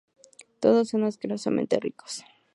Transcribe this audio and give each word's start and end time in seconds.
todos 0.59 0.89
son 0.89 1.03
asquerosamente 1.03 1.79
ricos 1.79 2.23